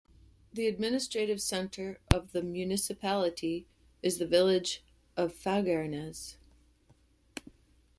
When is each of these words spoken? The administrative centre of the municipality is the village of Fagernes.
The 0.51 0.65
administrative 0.65 1.39
centre 1.39 1.99
of 2.11 2.31
the 2.31 2.41
municipality 2.41 3.67
is 4.01 4.17
the 4.17 4.25
village 4.25 4.81
of 5.15 5.31
Fagernes. 5.31 6.37